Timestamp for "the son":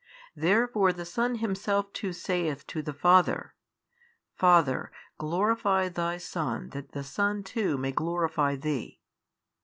0.91-1.35, 6.93-7.43